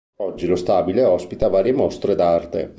Oggi 0.21 0.47
lo 0.47 0.55
stabile 0.55 1.03
ospita 1.03 1.47
varie 1.47 1.73
mostre 1.73 2.15
d'arte. 2.15 2.69